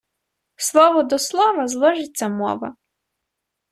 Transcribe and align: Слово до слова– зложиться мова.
Слово 0.55 1.03
до 1.03 1.19
слова– 1.19 1.67
зложиться 1.67 2.27
мова. 2.29 2.75